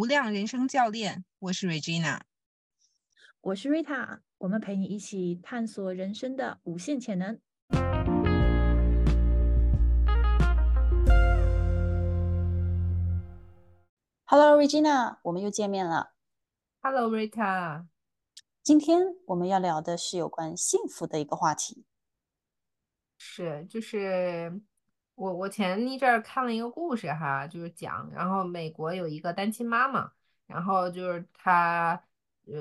[0.00, 2.22] 无量人生教练，我是 Regina，
[3.42, 7.38] 我是 Rita，我们陪你一起探索人生的无限潜能。
[14.24, 16.14] Hello Regina，我们又见面了。
[16.80, 17.84] Hello Rita，
[18.62, 21.84] 今天我们要聊的是有关幸福的一个话题。
[23.18, 24.62] 是，就是
[25.20, 30.10] 我我前一阵儿看了一个故事哈，就是讲，然后美国有一个单亲妈妈，
[30.46, 32.02] 然后就是她
[32.46, 32.54] 呃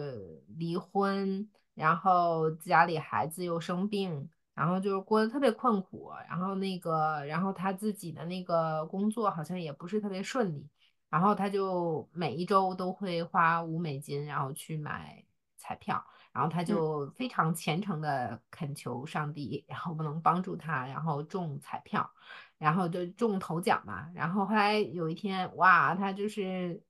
[0.57, 10.67] 离婚，然后家里孩子又生病，然后就是过得特别困苦，然后那个，然后她自己的那个工作好像也不是特别顺利。
[11.09, 15.23] 然后她就每一周都会花五美金，然后去买
[15.55, 16.05] 彩票，
[16.39, 22.09] 然后他就非常虔诚的恳求上帝，然后不能帮助他，然后中彩票，
[22.57, 24.09] 然后就中头奖嘛。
[24.15, 26.81] 然后后来有一天，哇，他就是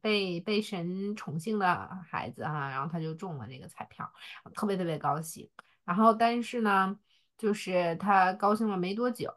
[0.00, 4.12] 被被神宠幸的孩子哈，然后他就中了这个彩票，
[4.52, 5.48] 特别特别高兴。
[5.84, 6.98] 然后但是呢，
[7.36, 9.32] 就是他高兴了没多久，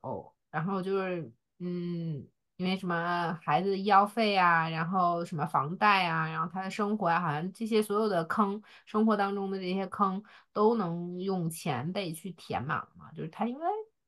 [0.49, 2.27] 然后就是嗯。
[2.61, 10.21] 因为什么孩子的医药费啊，然后什么房贷啊，然后他的生活啊，好像这些所有的坑，生活当中的这些坑
[10.53, 13.09] 都能用钱被去填满嘛？
[13.17, 13.65] 就是他应该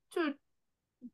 [0.07, 0.37] 就是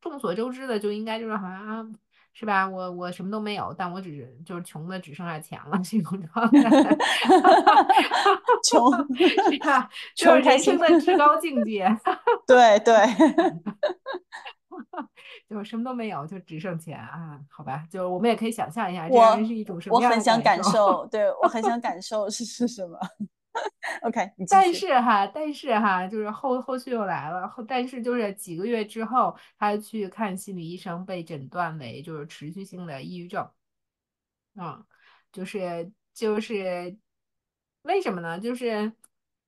[0.02, 1.95] 众所周知的，就应该就是好像
[2.34, 2.67] 是吧？
[2.67, 6.98] 我我什么都没有，但我只是就是穷的只剩下钱了 这种状态，
[8.70, 9.90] 穷是吧？
[10.14, 11.88] 就是人生的至高境界。
[12.45, 12.94] 对 对。
[15.49, 17.39] 就什么都没有，就只剩钱啊？
[17.49, 20.31] 好吧，就我们也可以想象一下，这样是一种什么样的感受？
[20.31, 22.97] 我很想感受，对我很想感受是是什么。
[24.03, 33.49] OK，但是哈，但是哈，就是后后续又来了，后但是就是几个月之后，他去看心理医生，被诊断为就是持续性的抑郁症。
[34.55, 34.86] 嗯，
[35.31, 36.97] 就是就是
[37.81, 38.39] 为什么呢？
[38.39, 38.93] 就是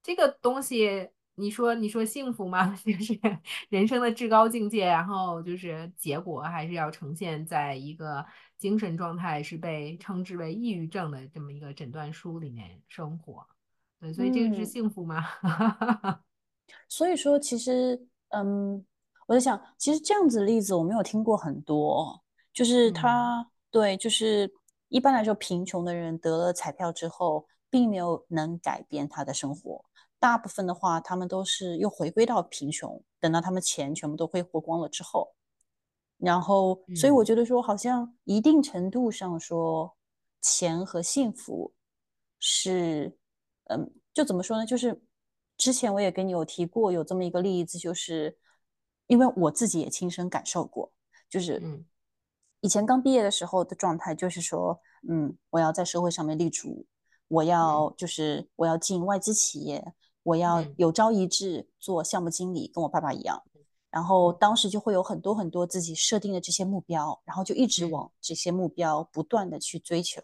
[0.04, 1.10] 这个东西。
[1.36, 2.76] 你说，你说幸福吗？
[2.86, 3.20] 就是
[3.70, 8.24] 人生的至高境界，然后就是结果还是要呈现在一个
[8.58, 13.46] 精神状态是被称之为抑郁症的这么一个诊断书里面生活。
[14.00, 15.24] 对，所以这个是幸福吗？
[16.88, 18.86] 所以说，其实，嗯，
[19.28, 24.52] 我在想，其实这样子的例子我没有听过很多，就是他对，就是
[24.90, 29.86] 一般来说，贫穷的人得了彩票之后，并没有能改变他的生活。
[30.22, 35.34] 大部分的话，他们都是又回归到贫穷，等到他们钱全部都挥霍光了之后，
[36.20, 39.98] 然后，所以我觉得说，好像一定程度上说，
[40.40, 41.74] 钱和幸福
[42.40, 43.18] 是，
[43.64, 44.64] 嗯，就怎么说呢？
[44.64, 45.02] 就是
[45.58, 48.38] 之前我也跟你有提过，有这么一个例子，就是
[49.08, 50.94] 因为我自己也亲身感受过，
[51.28, 51.84] 就是
[52.60, 56.86] 以前刚毕业的时候的状态，就是说，嗯，我要在社会上面立足，
[57.28, 59.84] 我要就是我要进外资企业。
[60.24, 63.42] 我要有朝一日做项目经理，跟我爸爸一样。
[63.90, 70.22] 然后当时就会有很多很多自己设定的这些目标，然后就一直往这些目标不断的去追求。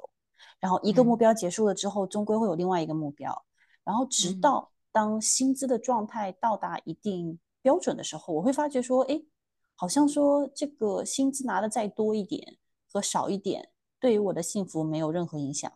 [0.60, 3.46] 然后一个目标结束了之后，终归会有另外一个目标。
[3.84, 9.22] 然后直到当薪资的状态到达一定标准的时候，我会发觉说，哎，
[9.76, 12.58] 好像说这个薪资拿的再多一点
[12.92, 13.70] 和少一点，
[14.00, 15.72] 对于我的幸福没有任何影响。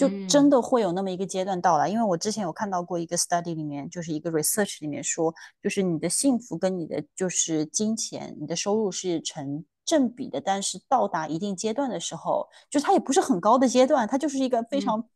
[0.00, 15.06] 就真的会有那么一个阶段到来，因为我之前有看到过一个 study 里面，就是一个 research 里面说，就是你的幸福跟你的就是金钱、你的收入是成正比的，但是到达一定阶段的时候，就它也不是很高的阶段，它就是一个非常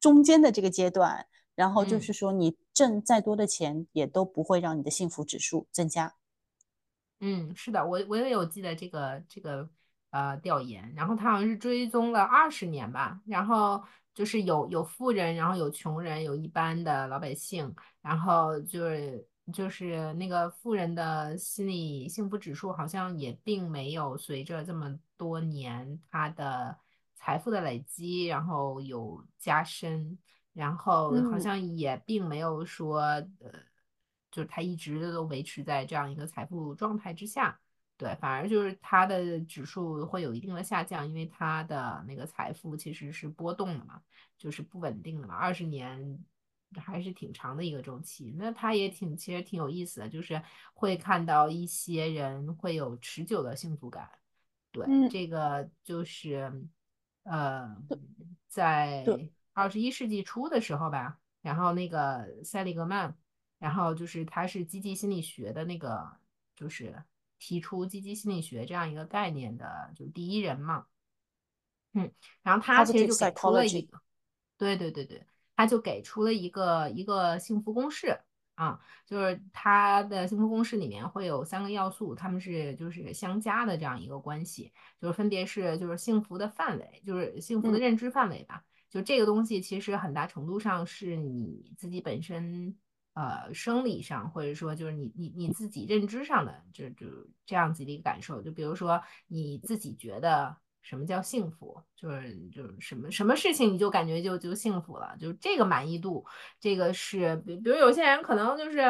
[0.00, 6.14] 中间的这个阶段，然后就是说你挣再多的钱也都不会让你的幸福指数增加。
[7.20, 9.68] 嗯，是的，我我也有记得这个这个
[10.08, 13.82] 呃调研，然后他好像是追踪了二十年吧，然后。
[14.20, 26.76] 就是有有富人，然后有穷人，有一般的老百姓，然后就是就是那个富人的心理幸福指数好像也并没有随着这么多年他的
[27.14, 30.18] 财富的累积，然后有加深，
[30.52, 33.24] 然后好像也并没有说呃，
[34.30, 37.58] 就是他一直都维持在这样一个财富状态之下。
[38.00, 44.00] 对，反而就是它的指数会有一定的下降，因为它的那个财富其实是波动的嘛，
[44.38, 45.34] 就是不稳定的嘛。
[45.34, 46.18] 二十年
[46.76, 50.42] 还是挺长的一个周期，那它也挺其实挺有意思的，就是
[50.72, 54.08] 会看到一些人会有持久的幸福感。
[54.72, 56.50] 对，这个就是
[57.24, 57.76] 呃，
[58.48, 59.04] 在
[59.52, 63.14] 二十一世纪初的时候吧，然后那个塞利格曼，
[63.58, 66.16] 然后就是他是积极心理学的那个，
[66.56, 67.04] 就是。
[67.40, 70.86] 提出积极心理学这样一个概念的，就是第一人嘛。
[71.94, 72.08] 嗯，
[72.42, 74.00] 然后他其实就给出了一个，
[74.56, 75.26] 对对对对，
[75.56, 78.16] 他就给出了一个一个幸福公式
[78.54, 92.76] 啊，就是他的幸福公式里面会有三个要素，他们是就是相加的这样一个关系，就是分别是就是幸福的范围，就是幸福的嗯认知范围吧，就这个东西其实很大程度上是你自己本身
[93.14, 97.06] 呃生理上，或者说就是你你你自己认知上的，就就
[97.46, 98.40] 这样子的一个感受。
[98.42, 106.24] 就比如说你自己觉得什么叫幸福，就是就是什么什么事情你就感觉就就幸福了，就这个满意度，
[106.58, 108.80] 这个是比比如有些人可能就是。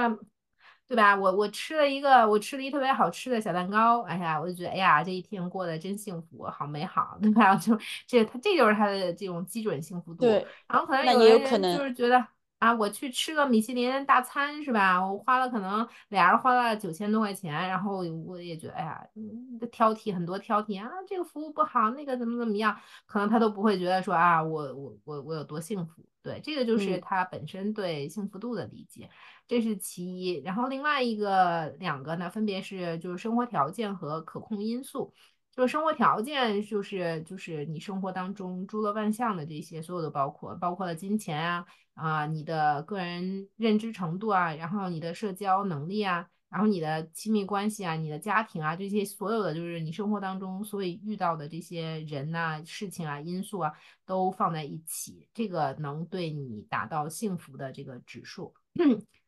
[0.90, 1.14] 对吧？
[1.14, 7.54] 我我吃了一个，我吃了一特别好吃的小蛋糕，哎呀，我就觉得，哎呀，这一天过得真幸福，好美好，对吧？
[7.62, 7.78] 就
[8.08, 10.22] 这他这就是他的这种基准幸福度。
[10.24, 12.26] 对，然后可能有的人也有可能就是觉得
[12.60, 15.02] 啊，我去吃个米其林大餐是吧？
[15.02, 26.04] 我花了可能俩人花了九千多块钱，然后我也觉得哎呀，嗯挑剔很多挑剔啊，这个服务不好，那个怎么怎么样，可能他都不会觉得说啊，我我我我有多幸福。
[26.22, 29.08] 对，这个就是嗯他本身对幸福度的理解，
[29.48, 30.42] 这是其一。
[30.44, 35.14] 然后另外一个两个呢，分别是就是生活条件和可控因素。
[35.52, 41.66] 就是生活条件，就是就是你生活当中诸多万象的这些，所有的包括，包括了金钱啊
[42.00, 53.70] 啊，你的个人认知程度啊，然后你的社交能力啊，然后你的亲密关系啊，你的家庭啊，这些所有的就是你生活当中所以遇到的这些人呐、事情啊、因素啊，
[54.06, 58.54] 都放在一起，这个能对你达到幸福的这个指数。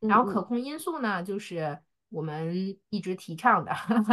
[0.01, 1.79] 然后可控因素呢，就是
[2.13, 3.73] 我们一直提倡的，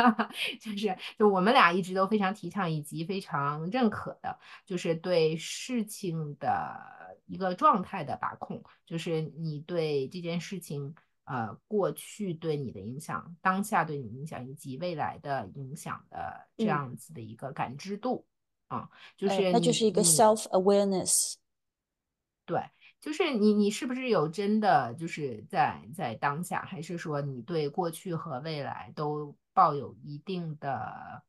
[0.60, 10.96] 就是就我们俩一直都非常提倡以及非常认可的，就是对事情的一个状态的把控，就是你对这件事情。
[11.26, 18.26] 呃，过去对你的影响，当下对你的影响，以及未来的影响的这嗯样子的一个感知度
[18.66, 21.36] 啊，就呃，是那就是一个 self awareness。
[22.48, 22.60] 对，
[23.02, 31.24] 就是你，你是不是有真的就是在在当下，还是说你对过去和未来都抱有一定的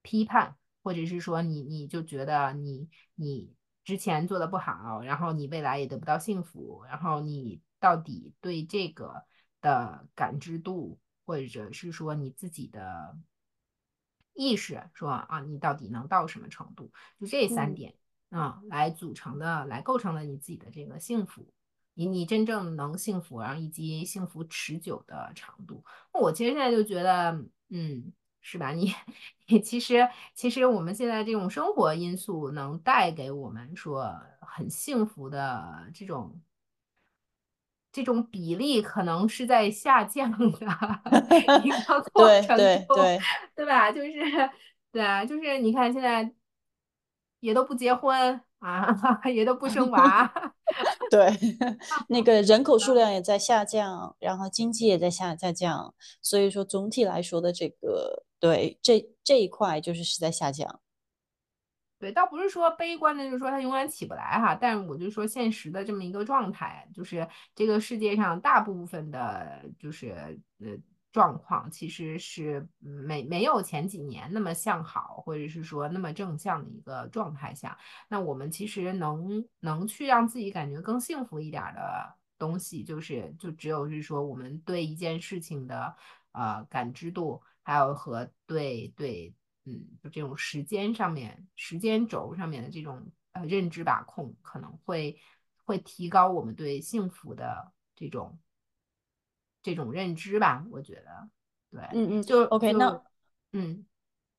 [0.00, 9.24] 批判，或者是说你你就觉得你你之前做的不好，然后你未来也得不到幸福，然后你到底对这个
[9.60, 13.18] 的感知度，或者是说你自己的
[14.32, 16.90] 意识，说啊，你到底能到什么程度？
[17.20, 17.94] 就这三嗯点。
[18.30, 21.52] 啊，来组成的，来构成了你自己的这个幸福，
[21.94, 25.84] 你你真正能幸福，然后以及幸福持久的长度。
[26.12, 27.32] 我其实现在就觉得，
[27.70, 28.70] 嗯，是吧？
[28.70, 28.94] 你
[29.48, 36.40] 你其实其实我们现在这种生活因素能带给我们说很幸福的这种
[37.90, 40.46] 这种比例，可能是在下降的
[41.64, 43.18] 一个过程对对中，对，
[43.56, 43.90] 对吧？
[43.90, 44.12] 就是
[44.92, 46.32] 对啊，就是你看现在。
[47.40, 50.32] 也都不结婚啊， 也都不生娃
[51.10, 51.28] 对，
[52.08, 55.92] 那个人口数量也在下降，然后经济也在下下降，
[56.22, 60.80] 所以说总体来说的这个对这这一块就是是在下降。
[61.98, 70.14] 对，倒不是说悲观的，就是说它永远起不来哈，但是我就说现实的这么一个状态，就是这个世界上大部分的，就是
[70.60, 70.68] 呃
[71.12, 77.76] 状况其实是没没有前几年那么向好，或者是说那么正向的一个状态下，
[78.08, 85.96] 那我们其实能能去让自己感觉更幸福一点的东西，就是就只有是说我们对一件事情的
[86.32, 89.34] 呃感知度，还有和对对。
[89.66, 95.20] 嗯，这种时间上面、时间轴上面的这种呃认知把控，可能会
[95.66, 98.38] 会提高我们对幸福的这种
[99.62, 100.66] 这种认知吧。
[100.70, 101.30] 我觉得，
[101.70, 103.02] 对，嗯嗯就，OK，就那
[103.52, 103.84] 嗯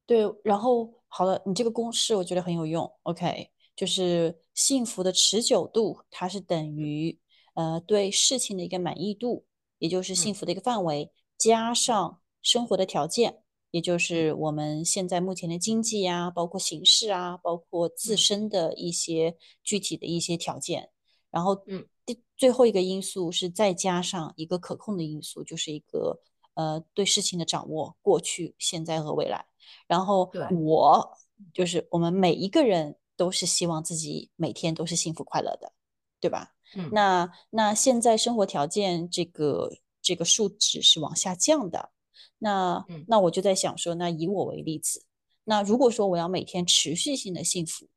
[0.05, 2.91] 对，然后好了，你这个公式我觉得很有用。
[3.03, 7.17] OK，就是幸福的持久度，它是等于
[7.53, 9.45] 呃对事情的一个满意度，
[9.77, 20.89] 也就是幸嗯福的一个范围，加上生活的条件，也就嗯是我们现在目前的经济啊，包括形势啊，包括自嗯身的一些具体的一些条件。
[21.29, 26.20] 然后嗯第最后一个因素是再加上一个可控的因素，就是一个
[26.55, 29.46] 呃对事情的掌握，过去、现在和未来。
[29.88, 31.17] 然后我
[31.53, 35.74] 就是我们每一个人都是希望自己每天都是幸福快乐的，
[36.20, 36.53] 对吧？
[36.75, 39.70] 嗯那那现在生活条件这个
[40.01, 41.91] 这个数值是往下降的，
[42.38, 45.05] 那嗯那我就在想说，那以我为例子，
[45.43, 47.89] 那如果说我要每天持续性的幸福，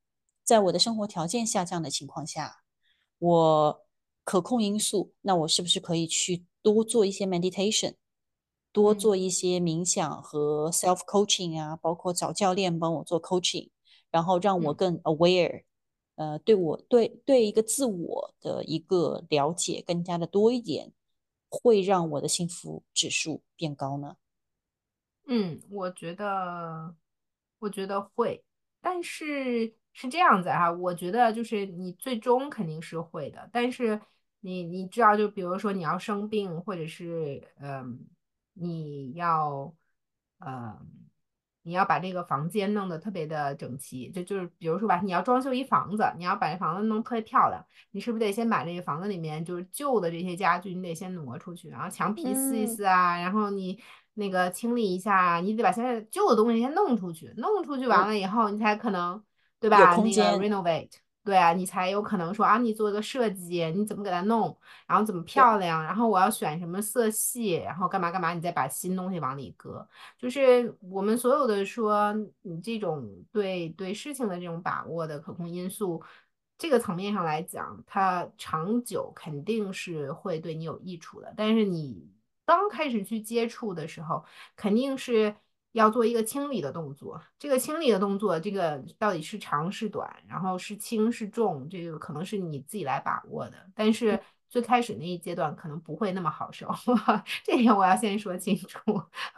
[0.43, 2.63] 在我的生活条件下降的情况下，
[3.19, 3.84] 我
[4.25, 7.95] 可控因素，那我是不是可以去多做一些 meditation，
[8.73, 8.99] 多嗯。
[8.99, 13.69] 做一些冥想和 self coaching 啊，包括找教练帮我做 coaching，
[14.11, 14.76] 然后让我嗯。
[14.76, 15.64] 更 aware，
[16.16, 20.93] 呃，对我对对一个自我的一个了解更加的多一点，
[21.49, 24.16] 会让我的幸福指数变高呢？
[25.26, 26.95] 嗯，我觉得，
[27.59, 28.45] 我觉得会，
[28.81, 34.00] 但是是这样子哈，我觉得就是你最终肯定是会的，但是
[34.45, 37.99] 你你知道，就比如说你要生病，或者是嗯，
[38.53, 39.73] 你要
[40.41, 40.79] 嗯，
[41.63, 53.83] 你要把这个房间弄得特别的整齐，就就是比如说吧，你要装修一房子，你要把这房子弄特别漂亮，你是不是得先把这个房子里面就是旧的这些家具，你得先挪出去，然后墙皮撕一嗯，撕啊，然后你
[54.13, 59.25] 那个清理一下啊，你得把现在旧的东西先弄出去，弄出去完嗯，了以后，你才可能，
[59.59, 59.97] 对吧？
[59.97, 60.91] 那个，renovate，
[61.25, 64.54] 对啊，你才有可能说啊，你做一个设计，你怎么给它弄，
[64.87, 69.88] 然后怎么，漂亮，然后我要选什么色系，然后干嘛干嘛，你再把新东西往里搁。
[70.19, 72.12] 就是我们所有的说，
[72.43, 76.02] 你这种对对事情的这种把握的可控因素，
[76.59, 81.33] 这个层面上来讲，它长久肯定是会对你有益处的。
[81.35, 82.07] 但是你
[82.45, 84.23] 刚开始去接触的时候，
[84.54, 85.35] 肯定是
[85.75, 87.21] 要做一个清理的动作。
[87.38, 93.57] 这个清理的动作，这个到底是长是短，然后是轻是重，这个可能是你自己来把握的。
[93.75, 96.69] 但是最开始那一阶段可能不会那么好受，
[97.45, 98.78] 这点我要先说清楚。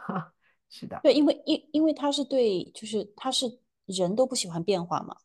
[0.69, 5.15] 是的，对，因为因因为他是对，就是他是人都不喜欢变化嘛，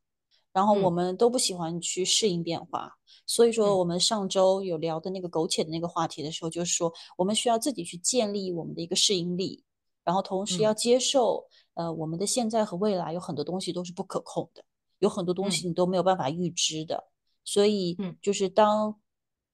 [0.52, 9.64] 然后我嗯们都不喜欢去适应变化，所以说嗯我们上周有聊的那个苟且的那个话题的时候，就是说我们需要自己去建立我们的一个适应力，
[10.04, 10.76] 然后同时要嗯。
[10.76, 14.64] 接受，呃，我们的现在和未来有很多东西都是不可控的，
[14.98, 15.70] 有很多东西嗯。
[15.70, 17.08] 你都没有办法预知的，
[17.44, 18.16] 所以嗯。
[18.20, 19.00] 就是当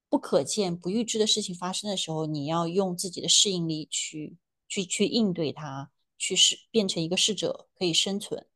[0.08, 4.36] 不可见、不预知的事情发生的时候，你要用自己的适应力去
[4.68, 8.46] 去去应对它，去适变成一个适者，可以生存。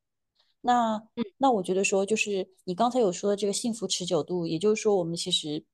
[0.62, 1.24] 那嗯。
[1.38, 5.64] 那我觉得说，就是你刚才有说的这个幸福持久度，也就是说，我们其实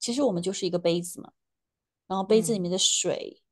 [0.00, 1.32] 其实我们就是一个杯子嘛，
[2.08, 2.62] 然后杯子里嗯。
[2.62, 3.42] 面的水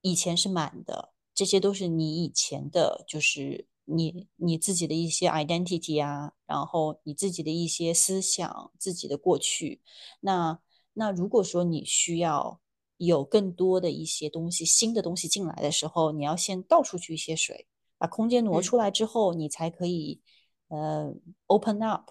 [0.00, 9.80] 以前是满的，这些都是你以前的，就是你你自己的一些 identity 啊，然后你自己的一些思想、自己的过去。
[10.18, 10.58] 那
[10.94, 12.60] 那如果说你需要
[12.96, 17.68] 有更多的一些东西、新的东西进来的时候，你要先倒出去一些水。
[17.98, 20.20] 把空间挪嗯出来之后，你才可以
[20.66, 21.14] 呃
[21.46, 22.10] open up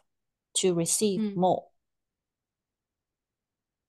[0.53, 1.71] to receive 嗯，more。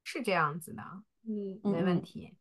[0.02, 0.82] 是这样子的，
[1.22, 2.36] 嗯，嗯没问嗯，题，嗯。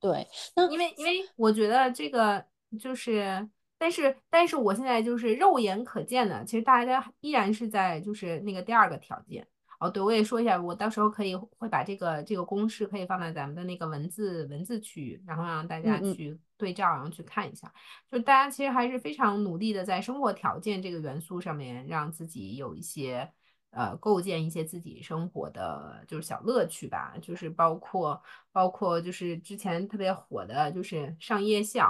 [0.00, 0.26] 对。
[0.54, 2.44] 那因为因为我觉得这个
[2.78, 3.48] 就是，
[3.78, 9.46] 但是但是我现在就是肉眼可见的，其实大家依然是在就是那个第二个条件。
[9.80, 17.72] 哦，对，我也说一下，我到时候可以会把这个这个公式可以放在咱们的那个文字文字区域，然后让大嗯嗯家去对照，然后去看一下。
[18.10, 23.26] 就大家其实还是非常努力的在生活条件这个元素上面，让自己有一些
[23.70, 28.20] 呃构建一些自己生活的就是小乐趣吧，就是包括
[28.52, 31.88] 包括就是之前特别火的，就是上夜校，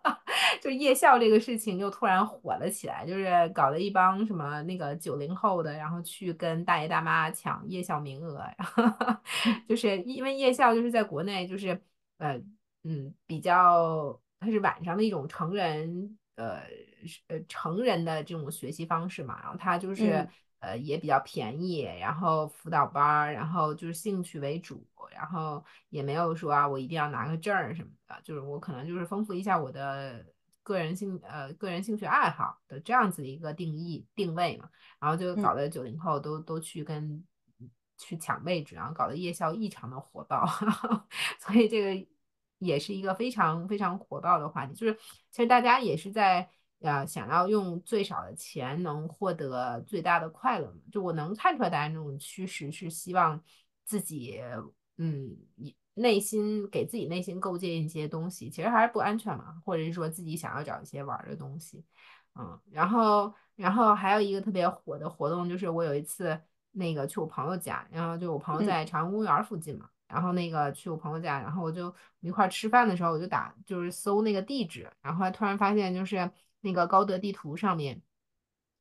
[0.60, 9.16] 就夜校这个事情又突然火了起来，就是搞了一帮什么那个九零后的，然后去跟大爷大妈抢夜校名额，然 后
[9.68, 11.80] 就是因为夜校就是在国内就是
[12.18, 12.40] 呃
[12.84, 16.60] 嗯比较它是晚上的一种成人呃
[17.28, 20.28] 呃成人的这种学习方式嘛，然后它就是
[20.66, 30.26] 呃也比较便宜，然后辅导班儿，然后就是兴趣为主，然后也没有说啊我一定要拿个证儿什么的，就是我可能就是丰富一下我的
[30.62, 34.68] 个人兴呃个人兴趣爱好的这样子一个定义定位嘛，
[34.98, 35.56] 然后就搞嗯。
[35.56, 37.24] 得九零后都都去跟
[37.96, 40.44] 去抢位置，然后搞得夜校异常的火爆，
[41.40, 42.06] 所以这个
[42.58, 44.94] 也是一个非常非常火爆的话题，就是
[45.30, 46.46] 其实大家也是在
[46.80, 53.42] 呃想要用最少的钱能获得最大的快乐嘛，就我能看出来大家那种趋势是希望
[53.84, 54.40] 自己
[54.98, 55.36] 嗯
[55.94, 61.82] 内心给自己内心构建一些东西，其实还是不安全嘛，或者是说自己想要找一些玩儿的东西。
[62.38, 66.38] 嗯，然后，然后还有一个特别火的活动，就是我有一次
[66.72, 71.90] 那个去我朋友家，然后就我朋友嗯在朝阳公园附近嘛，然后那个去我朋友家，然后我就
[72.20, 76.30] 一块儿吃饭的时候，我就打就是搜那个地址，然后突然发现就是
[76.66, 78.02] 那个高德地图上面，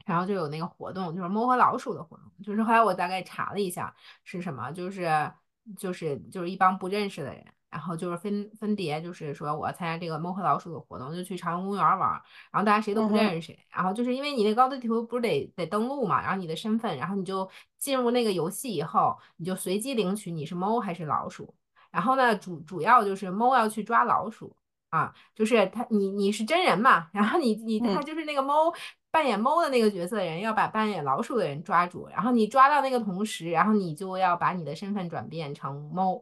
[0.06, 5.32] 然后就有那个活动，就是猫和老鼠的活动，就是后来我大概查了一下是什么，就是
[5.78, 7.46] 就是就是一帮不认识的人。
[7.68, 21.54] 然后就是分分别，就是说我要参加这个猫和老鼠的活动，就去朝阳公园玩儿，然后大家谁都不认识谁，然后就是因为你那高德地图不是得得登录嘛，然后你的身份，然后你就进入那个游戏以后，你就随机领取你是猫还是老鼠，
[21.92, 24.56] 然后呢主主要就是猫要去抓老鼠
[24.96, 28.74] 啊，就是他你你是真人嘛，然后你你它嗯就是那个猫。
[29.12, 36.22] 扮演猫的那个角色的人要把扮演老鼠的人抓住，然后你抓到那个同时，然后你就要把你的身份转变成猫，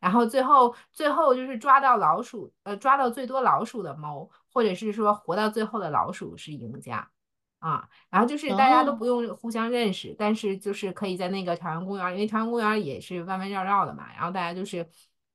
[0.00, 7.08] 然后最后最后就是抓到老鼠，呃，抓到最多老鼠的猫，或者是说活到最后的老鼠是赢家。
[7.60, 14.84] 啊，然后就是大家都不用互相认识，但是就是可以在那个朝阳公园，因为朝阳公园也是弯弯绕绕的嘛，然后大家就是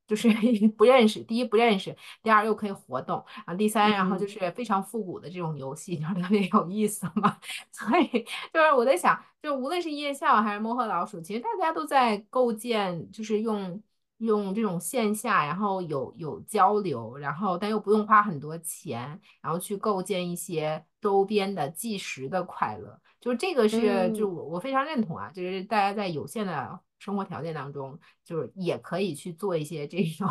[0.08, 0.30] 就是
[0.78, 7.38] 不认识，第一不认识，第二又可以活动，啊第三，然后就是非常复古的这种游戏，就特别有意思嘛。
[7.72, 13.82] 所以就是我在想，就无论是夜校还是猫和老鼠，其实大家都在构建，就是用。
[14.20, 30.28] 用这种线下，然后有有交流，然后但又不用花很多钱，然后去构建一些周边的即时的快乐，就是这个是，就我我非常认同啊，就是大家在有限的生活条件当中，就是也可以去做一些这种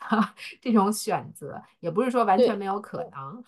[0.60, 3.44] 这种选择，也不是说完全没有可能。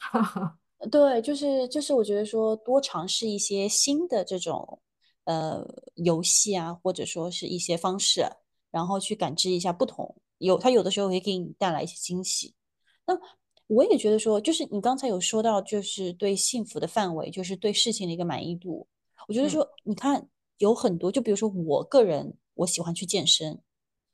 [0.90, 4.80] 对，就是就是我觉得说多尝试一些新的这种
[5.24, 8.26] 呃游戏啊，或者说是一些方式。
[8.70, 12.56] 然后去感知一下不同，有它有的时候会给你带来一些惊喜。
[13.06, 13.16] 那
[13.68, 18.88] 我也觉得说，就是你刚才有说到，就是对幸福的范围，就是对事情的一个满意度。
[19.28, 20.28] 我觉得说，你看
[20.58, 23.60] 有很多，就比如说我个人，我喜欢去健身，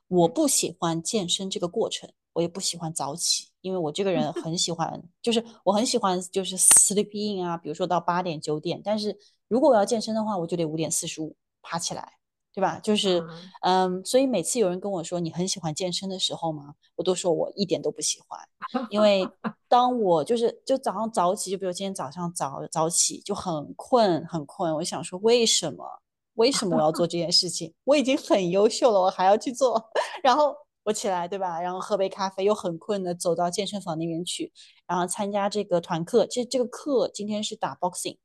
[0.08, 9.18] 我不喜欢健身这个过程，我也不喜欢早起，因为我这个人很喜欢，就是我很喜欢就是 sleep in 啊，比如说到八点九点，但是
[9.48, 12.14] 如果我要健身的话，我就得五点四十五爬起来。
[12.52, 12.80] 对吧？
[12.80, 13.24] 就是，
[13.62, 18.40] 嗯，所以每次有人跟我说你很喜欢健身的时候嘛，我都说我一点都不喜欢，
[18.90, 19.24] 因为
[19.68, 26.02] 当我就是就早上早起，就比如今天早上早早起就很困很困，我想说为什么
[26.40, 27.72] 为什么我要做这件事情？
[27.84, 29.90] 我已经很优秀了，我还要去做。
[30.24, 31.60] 然后我起来，对吧？
[31.60, 34.52] 然后喝杯咖啡，又很困的走到健身房那边去，
[34.86, 36.26] 然后参加这个团课。
[36.26, 38.16] 这这个课今天是打 boxing。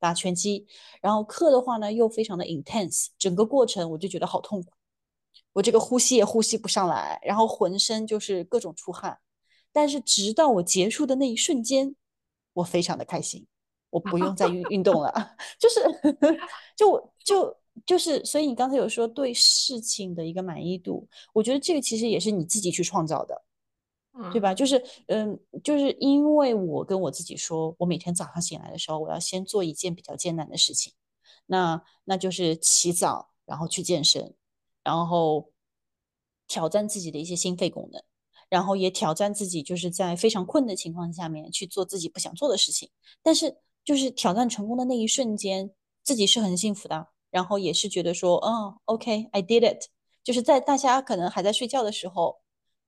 [0.00, 0.64] 打拳击，
[1.02, 4.70] 然后课的话呢又非常的 intense，整个过程我就觉得好痛苦，
[5.54, 9.18] 我这个呼吸也呼吸不上来，然后浑身就是各种出汗。
[9.72, 11.96] 但是直到我结束的那一瞬间，
[12.52, 13.44] 我非常的开心，
[13.90, 15.12] 我不用再运运动了，
[15.58, 15.82] 就是
[16.78, 23.44] 就就就是，所以你刚才有说对事情的一个满意度，我觉得这个其实也是你自己去创造的。
[24.32, 24.52] 对吧？
[24.52, 30.92] 就是，嗯，就是因为我跟我自己说，我每天早上醒来的时候，我要先做一件比较艰难的事情，
[31.46, 34.34] 那那就是起早，然后去健身，
[34.82, 35.52] 然后
[36.48, 38.02] 挑战自己的一些心肺功能，
[38.48, 42.90] 然后也挑战自己，就是在非常困的情况下面去做自己不想做的事情。
[43.22, 45.70] 但是，就是挑战成功的那一瞬间，
[46.02, 49.84] 自己是很幸福的，然后也是觉得说，嗯，OK，I did it。
[50.24, 52.36] 就是在大家可能还在睡觉的时候，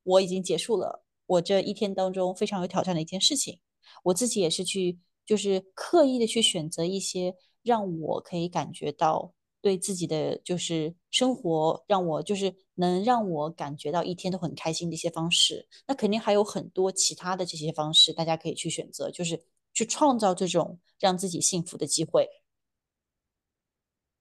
[0.02, 1.04] 我已经结束了。
[1.26, 3.60] 我这一天当中非常有挑战的一件事情，
[4.02, 15.68] 我自己也是去，就是刻意的去选择一些让我可以感觉到对自己的就是生活，让我就是能让我感觉到一天都很开心的一些方式。
[15.86, 19.40] 那肯定还有很多其他的这些方式，大家可以去选择，就是
[19.72, 22.28] 去创造这种让自己幸福的机会。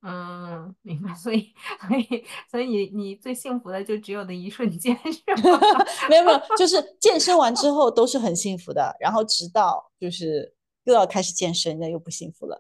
[0.02, 1.14] 嗯，明白。
[1.14, 1.54] 所以，
[1.88, 5.60] 所以，所以你你最幸福的就只有那一瞬间， 是吗？
[6.10, 12.58] 没有没有，就是健身完之后都是很幸福的，然后直到就是又要开始健身，那又不幸福了。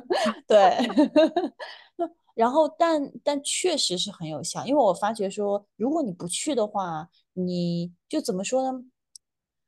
[0.46, 0.76] 对，
[2.34, 8.84] 然后但但确实是很有效，因为我发觉说，如果你不去的话，你就怎么说呢？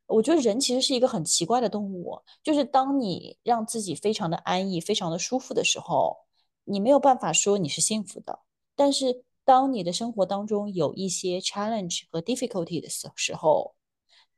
[0.08, 6.18] 我觉得人其实是一个很奇怪的动物，就是当你让自己非常的安逸、非常的舒服的时候。
[6.64, 8.40] 你没有办法说你是幸福的，
[8.74, 13.74] 但是当你的生活当中有一些 challenge 和 difficulty 的时时候，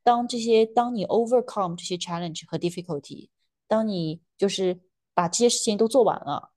[0.03, 3.29] 当这些当你 overcome 这些 challenge 和 difficulty，
[3.69, 4.81] 当你就是
[5.15, 6.51] 把这些事情都做完了，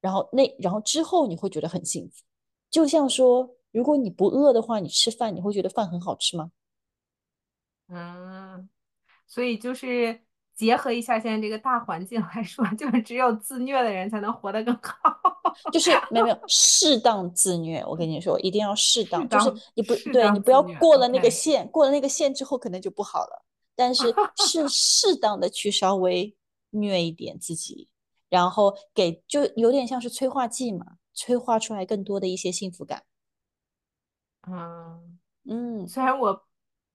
[0.00, 2.22] 然后那然后之后你会觉得很幸福。
[2.70, 6.52] 就像说，如果你不饿的话，你吃饭你会觉得饭很好吃吗？
[7.88, 8.68] 嗯，
[9.26, 10.25] 所以就是。
[10.56, 15.14] 结合一下现在这个大环境来说， 就是只有自虐的人才能活得更好。
[15.70, 23.44] 就是没有没有适当自虐，我跟你说，一定要适当，就是你不对你不要过了那个线，过了那个线之后可能就不好了。
[23.74, 24.04] 但是
[24.48, 26.34] 是适当的去稍微
[26.70, 27.88] 虐一点自己，
[28.30, 33.02] 然后给就有点像是催化剂嘛，催化出来更多的一些幸福感。
[34.48, 36.45] 嗯嗯，虽然我。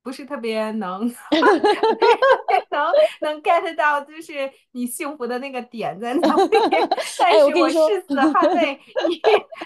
[0.03, 1.01] 不是特别能
[2.71, 6.49] 能能 get 到，就是你幸福的那个点在哪里？
[7.19, 9.21] 但是我誓死捍卫 你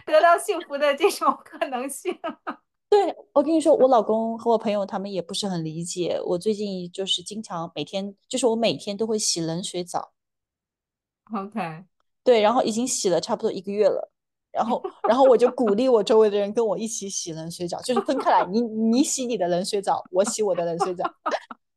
[0.05, 2.17] 得到幸福的这种可能性。
[2.87, 6.19] 对我跟你说，我老公和我朋友他们也不是很理解。
[6.25, 10.13] 我最近就是经常每天，就是我每天都会洗冷水澡。
[11.33, 11.83] OK，
[12.23, 14.11] 对，然后已经洗了差不多一个月了。
[14.55, 21.03] 然后，然后我就鼓励我周围的人跟我一起洗冷水澡，就是分开来，你你洗你的冷水澡，我洗我的冷水澡。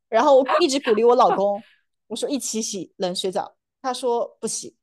[0.08, 1.60] 然后我一直鼓励我老公，
[2.06, 4.76] 我说一起洗冷水澡，他说不洗。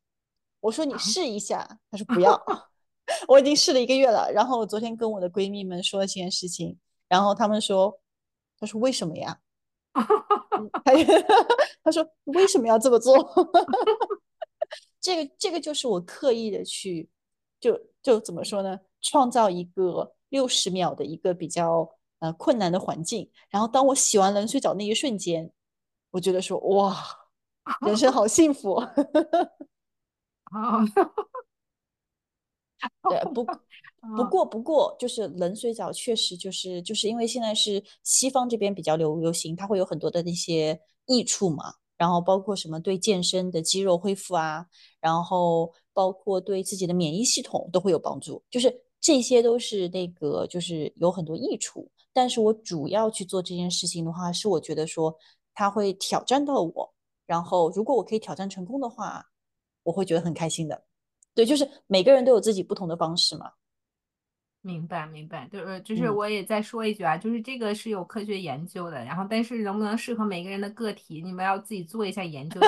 [0.59, 2.39] 我说你试一下，他说不要。
[3.29, 4.29] 我已经试了一个月了。
[4.31, 6.77] 然后我昨天跟我的闺蜜们说了这件事情，
[7.07, 7.97] 然后他们说，
[8.59, 9.39] 他说为什么呀？
[9.93, 10.91] 他
[11.83, 13.15] 他说为什么要这么做？
[14.99, 17.09] 这个这个就是我刻意的去。
[17.59, 18.79] 就就怎么说呢？
[19.01, 21.89] 创造一个六十秒的一个比较
[22.19, 25.51] 呃困难的环境，然后当我洗完冷水澡那一瞬间，
[26.11, 26.95] 我觉得说哇，
[27.85, 28.73] 人生好幸福。
[28.73, 28.93] 啊，
[33.09, 33.45] 对，不
[34.15, 41.75] 不过不过就是冷水澡确实就是就是因为现在是西方这边比较流流行，它会有很多的那些益处嘛。
[41.97, 44.65] 然后包括什么对健身的肌肉恢复啊，
[44.99, 51.89] 然后包括对自己的免疫系统都会有帮助，就是这些都是那个就是有很多益处。
[52.11, 55.15] 但是我主要去做这件事情的话，是我觉得说
[55.53, 56.93] 它会挑战到我，
[57.25, 59.25] 然后如果我可以挑战成功的话，
[59.83, 60.83] 我会觉得很开心的。
[61.33, 63.51] 对，就是每个人都有自己不同的方式嘛。
[64.65, 72.59] 明白，明白，就是就是我也再说一句啊，就是这个是有科学研究的，然后但是能不能适合每个人的个体，你们要自己做一下研究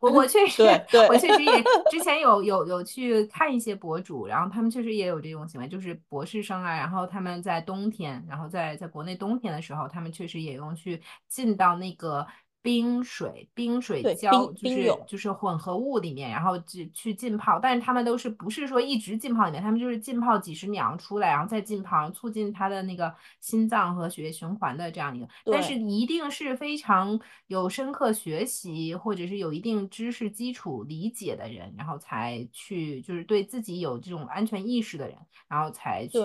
[0.00, 0.62] 我我确实，
[1.08, 12.26] 我确实也之前有有有去看一些博主，然后他们确实也有这种行为，就是博士生啊，然后他们在冬天，然后在在国内冬天的时候，他们确实也用去进到那个。
[12.64, 25.28] 冰水、冰水胶就是就是混合物里面，然后去去浸泡，但是他们都是不是说一直浸泡里面，他们就是浸泡几十秒出来，然后再浸泡，促进他的那个心脏和血液循环的这样一个。
[25.44, 36.18] 但是一定是非常有深刻学习或者是有一定知识基础理解的人，然后才去就是对自己有这种安全意识的人，然后才去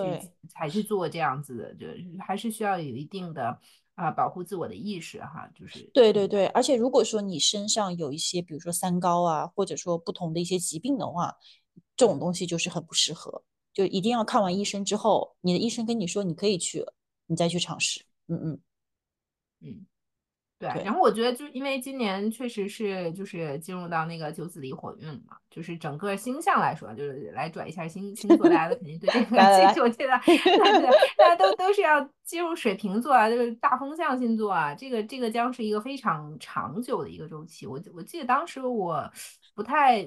[0.48, 1.86] 才去做这样子的，就
[2.18, 3.60] 还是需要有一定的。
[4.00, 11.36] 啊，保护自我的意识哈，就是对对对，而且如果说你身上有一些，比如说三高啊，或者说不同的一些疾病的话，
[11.96, 13.42] 这种东西就是很不适合，
[13.74, 16.82] 就一定要看完医生之后，你的医生跟你说你可以去，
[17.26, 18.02] 你再去尝试。
[18.28, 18.60] 嗯嗯
[19.60, 19.86] 嗯。
[20.60, 30.08] 对，然后我觉得就因为今年确实是就是进入到那个九紫离火运嘛，就是整个星象来说，就是来转一下星星座，大家都肯定对这 个兴趣， 我记得
[31.16, 37.66] 大家都都是要进入水瓶座啊，就是大风象星座啊，这个这个将是一个非常长久的一个周期。
[37.66, 39.10] 我我记得当时我
[39.54, 40.06] 不太。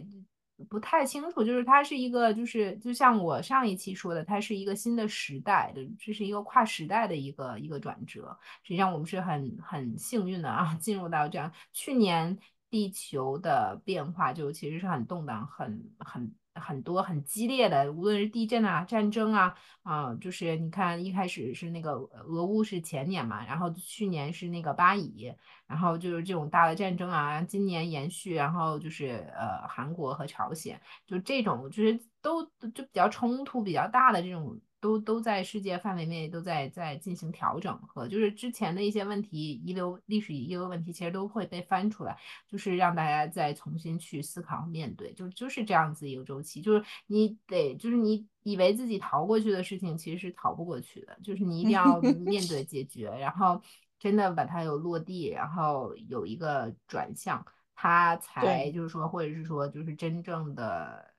[0.70, 8.38] 不太清楚，就是它是一个，就是就像我上一期说的，它是一个新的时代的，这是一个跨时代的一个一个转折。
[8.64, 11.52] 实际上，我们是很很幸运的啊， 进入到这样。
[11.72, 12.38] 去年
[12.70, 16.34] 地球的变化就其实是很动荡，很很。
[16.56, 25.34] 很多很激烈的，无论是地震啊、战争啊，啊，就是你看一开始是那个俄乌是前年嘛，然后去年是那个巴以，
[25.68, 34.60] 然后就是这种大的战争啊，今年延续，然后就是呃韩国和朝鲜，就这种就是都就比较冲突比较大的这种。
[34.84, 42.18] 都都在世界范围内都在在进行调整和就是之前的一些问题遗留历史遗留问题其实都会被翻出来，
[42.50, 53.62] 就是让大家再重新去思考面对，就就是这样子一个周期，就是你得就是你以为自己逃过去的事情其实是逃不过去的，就是你一定要 面对解决，然后
[53.98, 61.14] 真的把它有落地，然后有一个转向，它才就是说或者是说就是真正的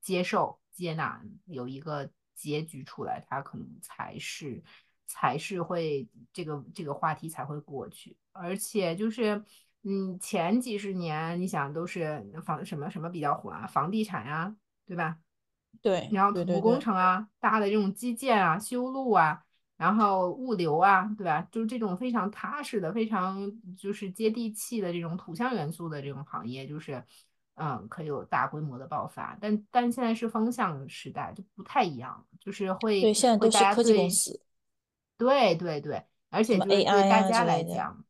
[0.00, 2.10] 接受接纳有一个。
[2.34, 4.62] 结局出来，它可能才是
[5.06, 9.42] 才是会这个这个话题才会过去，而且就是
[9.82, 14.54] 嗯，前几十年你想都是房什么什么比较火啊，房地产呀，
[14.86, 15.18] 对吧？
[15.80, 19.44] 对，然后土木工程啊，大的这种基建啊，修路啊，
[19.76, 21.46] 然后物流啊，对吧？
[21.50, 27.04] 就是这种非常踏实的、非常就是接地气的这种土象元素的这种行业，就是。
[27.56, 34.40] 嗯，可以有大规模的爆发，但但现在是风向时代，就不太一样，就是会对现在都是科技公司，
[35.16, 38.04] 对对对，而且就是对大家来讲，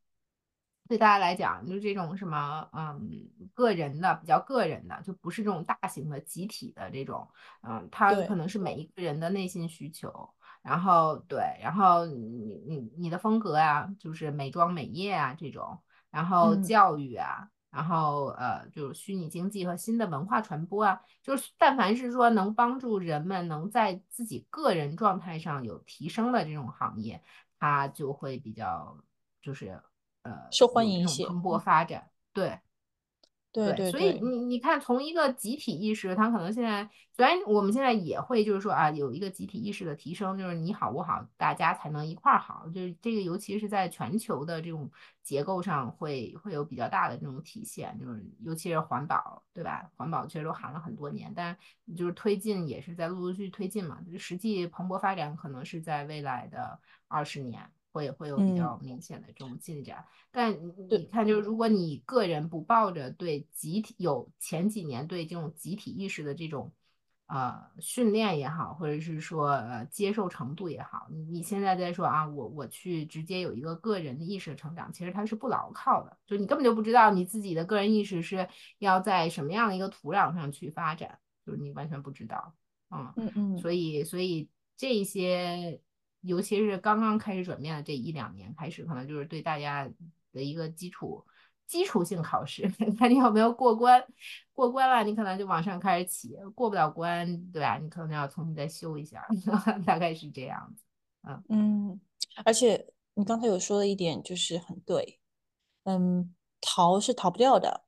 [0.88, 7.28] 对大家来讲，就这种什么嗯个人的比较个人的，就不是这种大型的集体的这种，
[7.60, 10.30] 嗯，它可能是每一个人的内心需求，
[10.62, 17.50] 然后对，然后你你你的风格啊，就是美妆美业啊这种，然后教育啊。
[17.74, 27.20] 然后呃，就是虚拟经济和新的文化传播啊，就是但凡是说能帮助人们能在自己个人状态上有提升的这种行业，
[27.58, 28.96] 它就会比较
[29.42, 29.82] 就是
[30.22, 32.08] 呃受欢迎一些，蓬勃发展。
[32.32, 32.60] 对，
[33.54, 44.90] 对对，所以你你看，从一个集体意识，它可能现在虽然我们现在也会就是说啊，有一个集体意识的提升，就是你好我好，大家才能一块儿好，就是这个尤其是在全球的这种
[45.22, 49.88] 结构上会会有比较大的这种体现，就是尤其是环保，对吧？
[49.96, 51.56] 环保其实都喊了很多年，但
[51.96, 57.70] 就是推进也是在陆陆续续推进嘛，就实际蓬勃发展可能是在未来的二十年。
[57.94, 60.52] 会会有比较明显的这种进展，但
[60.90, 66.72] 你看，就是如果你个人不抱着对集体有前几年对这种集体意识的这种
[67.26, 78.48] 呃训练也好，或者是说呃接受程度也好，你你现在在说啊，我我去直接有一个个人的意识的成长，其实它是不牢靠的，就你根本就不知道你自己的个人意识是
[78.80, 82.52] 要在什么样的一个土壤上去发展，就是你完全不知道，
[82.90, 83.32] 嗯嗯。
[83.36, 85.80] 嗯，所以所以这些。
[86.24, 89.88] 尤其是刚刚开始转变的这一两年开始，可能就是对大家
[90.32, 91.24] 的一个基础
[91.66, 94.04] 基础性考试， 看你有没有过关。
[94.52, 97.76] 过关了，你可能就往上开始起；过不了关，对吧？
[97.76, 99.26] 你可能要重新再修一下，
[99.84, 100.84] 大概是这样子。
[101.22, 102.00] 嗯嗯，
[102.44, 105.18] 而且你刚才有说的一点就是很对，
[105.84, 107.84] 嗯，逃是逃不掉的，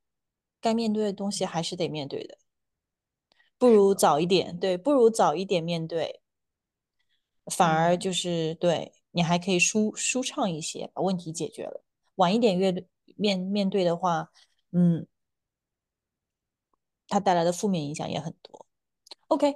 [0.61, 2.37] 该面对的东西还是得面对的，
[3.57, 6.22] 不如早一点，对，不如早一点面对。
[7.51, 11.85] 反而就是对你还可以舒舒畅一些，把问题解决了。
[12.17, 14.31] 晚一点越面面对的话，
[14.73, 15.07] 嗯，
[17.09, 18.67] 它带来的负面影响也很多。
[19.29, 19.55] OK，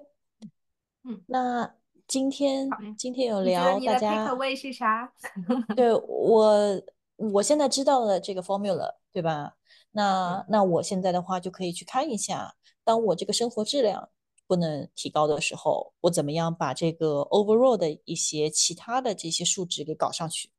[1.05, 1.75] 嗯，那
[2.07, 5.13] 今天今天有聊大家口味是啥？
[5.75, 6.83] 对我
[7.17, 9.57] 我现在知道了这个 formula，对吧？
[9.93, 14.09] 那那我现在的话就可以去看一下，当我这个生活质量。
[14.51, 20.51] 不能提高的时候，我怎么样把这个 overall 的一些其他的这些数值给搞上去？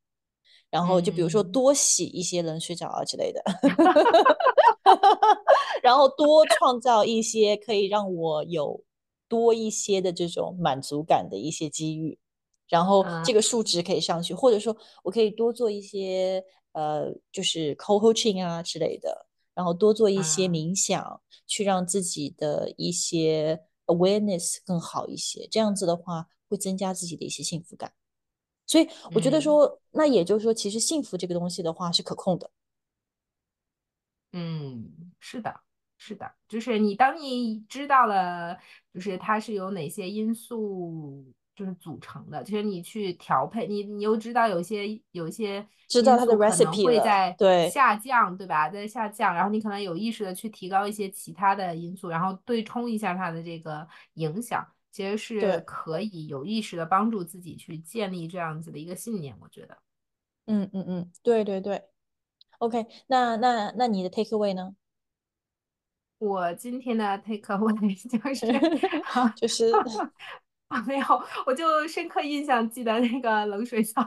[0.70, 3.42] 然后就比如说多洗一些冷水澡啊之类的，
[5.84, 8.82] 然后多创造一些可以让我有
[9.28, 12.18] 多一些的这种满足感的一些机遇，
[12.68, 14.74] 然后这个数值可以上去，或者说
[15.04, 23.60] 我可以多做一些呃，就是 coaching 啊之类的，然后多做一些冥想，去让自己的一些。
[23.86, 27.92] Awareness 更好一些，这样子的话会增加自己的一些幸福感。
[28.66, 32.50] 所以我觉得说，那也就是说，其实幸福这个东西的话是可控的。
[34.32, 35.60] 嗯，是的，
[35.98, 38.58] 是的，就是你当你知道了，
[38.94, 41.32] 就是它是有哪些因素。
[41.54, 48.70] 就是组成的，其实你去调配，你你又知道有些有些知道它的 recipe 会在对下降，对吧？
[48.70, 59.36] 在下降，然后你可能有意识的去提高一些其他的因素，然后对冲一下它的这个影响，其实是可以有意识的帮助自己去建立这样子的一个信念。
[59.38, 59.76] 我觉得，
[60.46, 61.82] 嗯嗯嗯，对对对
[62.58, 64.74] ，OK，那那那你的 take away 呢？
[66.18, 68.48] 我今天的 take away 就是
[69.36, 69.70] 就是。
[70.86, 71.06] 没有，
[71.46, 74.06] 我就深刻印象记得那个冷水澡。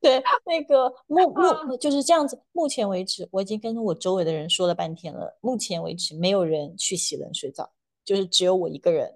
[0.00, 1.32] 对，那个 目
[1.66, 2.38] 目就是这样子。
[2.52, 5.38] 目前为止，我已经跟我周围的人说了半天了。
[5.40, 7.70] 目前为止，没有人去洗冷水澡，
[8.04, 9.10] 就是只有我一个人。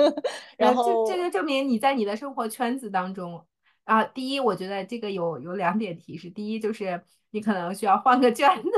[0.58, 3.42] 然后这就证明你在你的生活圈子当中
[3.84, 4.04] 啊。
[4.04, 6.28] 第一，我觉得这个有有两点提示。
[6.28, 8.70] 第一，就是你可能需要换个圈子。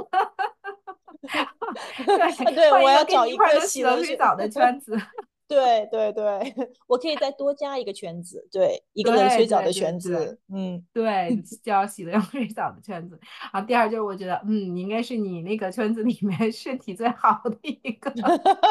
[2.06, 4.96] 对 对，我要找一个洗冷水澡的圈子。
[5.50, 6.54] 对对对，
[6.86, 13.18] 我可以再多加一个圈子，对，一个冷水澡的圈子，嗯，对， 叫洗冷水澡的圈子。
[13.50, 18.12] 啊，第二就是我觉得，嗯，你应该是你那个圈子里面身体最好的一个。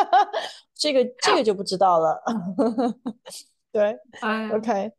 [0.73, 2.23] 这个这个就不知道了。
[3.73, 3.97] 对
[4.55, 4.93] ，OK，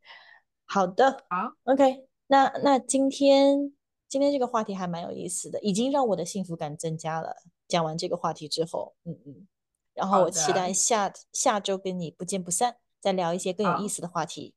[0.65, 3.73] 好的，好，OK，那那今天
[4.07, 7.37] 今天这个话题还蛮有意思的，已经让我的幸福感增加了。
[7.67, 9.47] 讲完这个话题之后，嗯嗯。
[9.93, 14.53] 然后我期待下下周跟你不见不散，再聊一些更有意思的话题。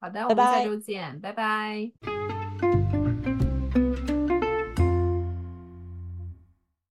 [0.00, 2.45] 好的，我们下周见，拜拜。